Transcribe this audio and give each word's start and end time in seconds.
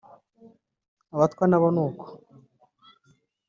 abatwa 1.15 1.43
nabo 1.47 1.67
ni 1.75 1.81
uko 1.85 2.05